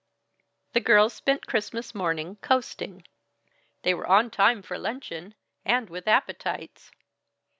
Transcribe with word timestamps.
The 0.73 0.79
girls 0.79 1.13
spent 1.13 1.45
Christmas 1.45 1.93
morning 1.93 2.37
coasting. 2.37 3.05
They 3.83 3.93
were 3.93 4.07
on 4.07 4.31
time 4.31 4.63
for 4.63 4.79
luncheon 4.79 5.35
and 5.63 5.91
with 5.91 6.07
appetites! 6.07 6.89